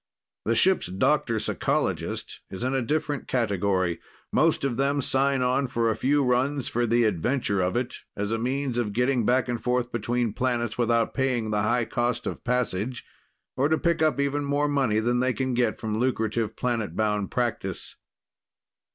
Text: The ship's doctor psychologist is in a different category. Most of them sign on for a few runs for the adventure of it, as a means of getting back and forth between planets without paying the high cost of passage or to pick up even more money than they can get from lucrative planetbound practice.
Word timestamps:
The 0.45 0.55
ship's 0.55 0.87
doctor 0.87 1.37
psychologist 1.37 2.39
is 2.49 2.63
in 2.63 2.73
a 2.73 2.81
different 2.81 3.27
category. 3.27 3.99
Most 4.31 4.63
of 4.63 4.75
them 4.75 4.99
sign 4.99 5.43
on 5.43 5.67
for 5.67 5.91
a 5.91 5.95
few 5.95 6.23
runs 6.23 6.67
for 6.67 6.87
the 6.87 7.03
adventure 7.03 7.61
of 7.61 7.75
it, 7.75 7.97
as 8.17 8.31
a 8.31 8.39
means 8.39 8.79
of 8.79 8.93
getting 8.93 9.27
back 9.27 9.47
and 9.47 9.61
forth 9.63 9.91
between 9.91 10.33
planets 10.33 10.75
without 10.75 11.13
paying 11.13 11.51
the 11.51 11.61
high 11.61 11.85
cost 11.85 12.25
of 12.25 12.43
passage 12.43 13.05
or 13.55 13.69
to 13.69 13.77
pick 13.77 14.01
up 14.01 14.19
even 14.19 14.43
more 14.43 14.67
money 14.67 14.97
than 14.99 15.19
they 15.19 15.33
can 15.33 15.53
get 15.53 15.79
from 15.79 15.99
lucrative 15.99 16.55
planetbound 16.55 17.29
practice. 17.29 17.95